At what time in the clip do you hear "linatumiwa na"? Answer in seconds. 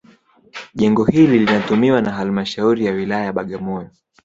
1.33-2.11